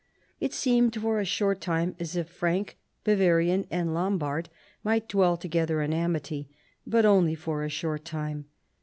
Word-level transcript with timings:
It 0.39 0.51
seemed 0.51 0.95
for 0.99 1.19
a 1.19 1.25
short 1.25 1.61
time 1.61 1.95
as 1.99 2.15
if 2.15 2.27
Frank, 2.27 2.75
Bavarian, 3.03 3.67
and 3.69 3.93
Lombard 3.93 4.49
might 4.83 5.07
dwell 5.07 5.37
together 5.37 5.79
in 5.83 5.93
amity; 5.93 6.49
but 6.87 7.05
only 7.05 7.35
for 7.35 7.63
a 7.63 7.69
short 7.69 8.03
time. 8.03 8.45